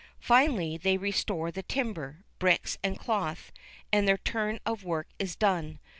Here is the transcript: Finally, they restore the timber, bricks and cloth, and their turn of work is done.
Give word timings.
Finally, 0.19 0.77
they 0.77 0.97
restore 0.97 1.51
the 1.51 1.61
timber, 1.61 2.25
bricks 2.39 2.75
and 2.83 2.97
cloth, 2.97 3.51
and 3.93 4.07
their 4.07 4.17
turn 4.17 4.57
of 4.65 4.83
work 4.83 5.05
is 5.19 5.35
done. 5.35 5.77